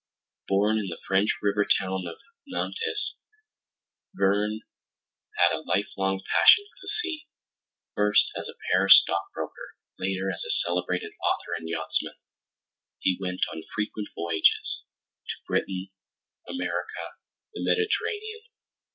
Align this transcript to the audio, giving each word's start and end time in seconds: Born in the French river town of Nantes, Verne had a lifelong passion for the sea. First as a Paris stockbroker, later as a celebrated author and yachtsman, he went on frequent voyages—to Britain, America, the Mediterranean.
Born 0.47 0.79
in 0.79 0.87
the 0.87 0.97
French 1.07 1.29
river 1.43 1.63
town 1.63 2.07
of 2.07 2.15
Nantes, 2.47 3.13
Verne 4.15 4.61
had 5.37 5.51
a 5.55 5.61
lifelong 5.61 6.19
passion 6.27 6.65
for 6.71 6.77
the 6.81 6.91
sea. 7.03 7.27
First 7.93 8.31
as 8.35 8.47
a 8.49 8.57
Paris 8.73 8.99
stockbroker, 9.03 9.75
later 9.99 10.31
as 10.31 10.43
a 10.43 10.49
celebrated 10.65 11.11
author 11.21 11.53
and 11.55 11.69
yachtsman, 11.69 12.15
he 12.97 13.15
went 13.21 13.41
on 13.53 13.61
frequent 13.75 14.07
voyages—to 14.15 15.35
Britain, 15.47 15.91
America, 16.49 17.17
the 17.53 17.61
Mediterranean. 17.63 18.41